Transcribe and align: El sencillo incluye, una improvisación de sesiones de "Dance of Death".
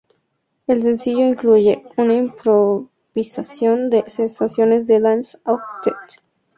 El 0.65 0.81
sencillo 0.81 1.27
incluye, 1.27 1.83
una 1.95 2.15
improvisación 2.15 3.91
de 3.91 4.03
sesiones 4.09 4.87
de 4.87 4.99
"Dance 4.99 5.37
of 5.45 5.61
Death". 5.85 6.23